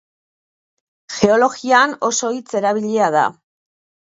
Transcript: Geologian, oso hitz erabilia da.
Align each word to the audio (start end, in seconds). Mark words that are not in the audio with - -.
Geologian, 1.17 1.93
oso 2.09 2.33
hitz 2.39 2.59
erabilia 2.63 3.13
da. 3.19 3.29